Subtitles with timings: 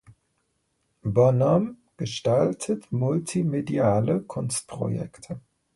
[1.03, 5.39] Bonhomme gestaltet multimediale Kunstprojekte.